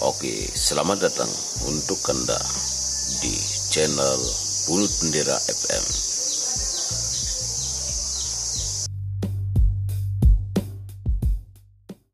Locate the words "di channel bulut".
3.20-4.92